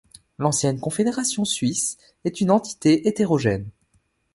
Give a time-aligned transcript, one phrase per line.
[0.39, 3.69] L'ancienne Confédération suisse est une entité hétérogène.